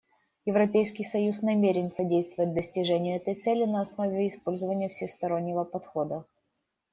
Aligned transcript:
Европейский 0.47 1.03
союз 1.03 1.43
намерен 1.43 1.91
содействовать 1.91 2.55
достижению 2.55 3.17
этой 3.17 3.35
цели 3.35 3.65
на 3.65 3.81
основе 3.81 4.25
использования 4.25 4.89
всестороннего 4.89 5.63
подхода. 5.63 6.25